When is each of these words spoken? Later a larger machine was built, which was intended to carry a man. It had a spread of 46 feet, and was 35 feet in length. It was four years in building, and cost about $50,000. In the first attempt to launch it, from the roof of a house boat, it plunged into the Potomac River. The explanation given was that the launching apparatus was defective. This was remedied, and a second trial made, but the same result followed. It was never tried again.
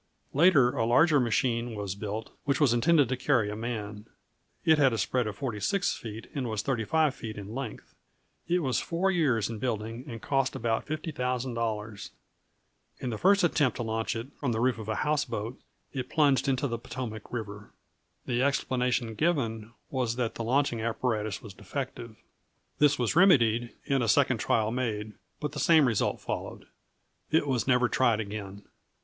Later 0.33 0.71
a 0.71 0.83
larger 0.83 1.19
machine 1.19 1.75
was 1.75 1.93
built, 1.93 2.31
which 2.45 2.59
was 2.59 2.73
intended 2.73 3.07
to 3.09 3.15
carry 3.15 3.51
a 3.51 3.55
man. 3.55 4.07
It 4.65 4.79
had 4.79 4.93
a 4.93 4.97
spread 4.97 5.27
of 5.27 5.35
46 5.35 5.95
feet, 5.95 6.25
and 6.33 6.49
was 6.49 6.63
35 6.63 7.13
feet 7.13 7.37
in 7.37 7.53
length. 7.53 7.93
It 8.47 8.63
was 8.63 8.79
four 8.79 9.11
years 9.11 9.47
in 9.47 9.59
building, 9.59 10.03
and 10.07 10.19
cost 10.19 10.55
about 10.55 10.87
$50,000. 10.87 12.09
In 12.97 13.11
the 13.11 13.17
first 13.19 13.43
attempt 13.43 13.77
to 13.77 13.83
launch 13.83 14.15
it, 14.15 14.29
from 14.39 14.53
the 14.53 14.59
roof 14.59 14.79
of 14.79 14.89
a 14.89 14.95
house 15.05 15.23
boat, 15.23 15.59
it 15.93 16.09
plunged 16.09 16.47
into 16.47 16.67
the 16.67 16.79
Potomac 16.79 17.31
River. 17.31 17.69
The 18.25 18.41
explanation 18.41 19.13
given 19.13 19.71
was 19.91 20.15
that 20.15 20.33
the 20.33 20.43
launching 20.43 20.81
apparatus 20.81 21.43
was 21.43 21.53
defective. 21.53 22.15
This 22.79 22.97
was 22.97 23.15
remedied, 23.15 23.75
and 23.87 24.01
a 24.01 24.07
second 24.09 24.39
trial 24.39 24.71
made, 24.71 25.13
but 25.39 25.51
the 25.51 25.59
same 25.59 25.85
result 25.87 26.19
followed. 26.19 26.65
It 27.29 27.45
was 27.47 27.67
never 27.67 27.87
tried 27.87 28.19
again. 28.19 28.63